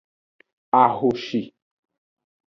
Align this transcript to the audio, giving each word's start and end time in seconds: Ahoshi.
Ahoshi. 0.81 1.41